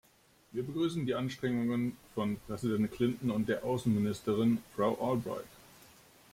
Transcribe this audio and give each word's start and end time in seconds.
Wir 0.51 0.63
begrüßen 0.63 1.05
die 1.05 1.13
Anstrengungen 1.13 1.95
von 2.15 2.37
Präsident 2.47 2.91
Clinton 2.91 3.29
und 3.29 3.47
der 3.47 3.63
Außenministerin, 3.63 4.57
Frau 4.75 4.95
Albright. 4.95 5.45